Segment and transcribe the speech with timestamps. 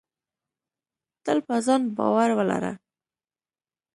[1.23, 2.73] تل په ځان باور ولره.